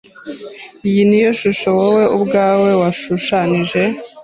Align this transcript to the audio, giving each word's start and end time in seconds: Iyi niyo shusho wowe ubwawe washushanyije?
Iyi 0.87 1.01
niyo 1.09 1.31
shusho 1.39 1.67
wowe 1.77 2.03
ubwawe 2.17 2.69
washushanyije? 2.81 3.81